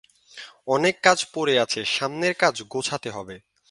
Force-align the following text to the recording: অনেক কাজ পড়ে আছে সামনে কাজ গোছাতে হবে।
অনেক 0.67 0.95
কাজ 1.03 1.19
পড়ে 1.33 1.53
আছে 1.59 1.81
সামনে 1.95 2.27
কাজ 2.33 2.55
গোছাতে 2.71 3.09
হবে। 3.11 3.35